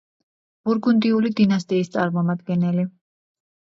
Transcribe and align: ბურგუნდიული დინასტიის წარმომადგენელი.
ბურგუნდიული 0.69 1.33
დინასტიის 1.43 1.95
წარმომადგენელი. 1.99 2.93